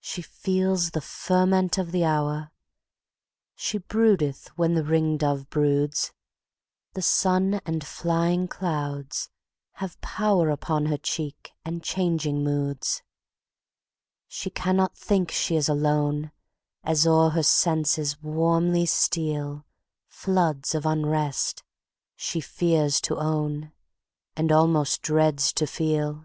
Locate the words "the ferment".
0.92-1.76